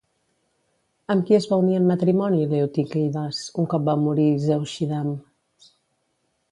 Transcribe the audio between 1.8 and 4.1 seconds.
en matrimoni Leotíquides un cop va